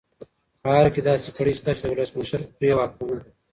په 0.61 0.69
ارګ 0.79 0.91
کې 0.95 1.01
داسې 1.09 1.29
کړۍ 1.35 1.53
شته 1.59 1.71
چې 1.77 1.81
د 1.83 1.87
ولسمشر 1.91 2.39
پرې 2.57 2.71
واکمنه 2.77 3.15
ده. 3.19 3.25